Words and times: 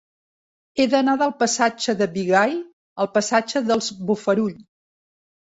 He 0.79 0.85
d'anar 0.93 1.13
del 1.21 1.33
passatge 1.41 1.95
de 2.01 2.07
Bigai 2.15 2.57
al 3.05 3.13
passatge 3.19 3.63
dels 3.71 3.91
Bofarull. 4.09 4.57